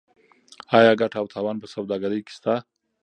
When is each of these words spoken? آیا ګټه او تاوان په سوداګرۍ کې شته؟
آیا 0.77 0.91
ګټه 1.01 1.17
او 1.21 1.27
تاوان 1.33 1.57
په 1.61 1.67
سوداګرۍ 1.73 2.19
کې 2.25 2.31
شته؟ 2.37 2.53